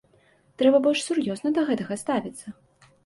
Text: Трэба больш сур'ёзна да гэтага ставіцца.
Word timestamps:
Трэба 0.61 0.79
больш 0.87 1.03
сур'ёзна 1.09 1.53
да 1.59 1.67
гэтага 1.71 1.99
ставіцца. 2.07 2.47